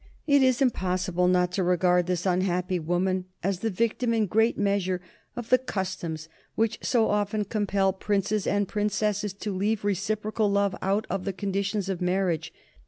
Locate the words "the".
3.59-3.69, 5.49-5.59, 11.23-11.33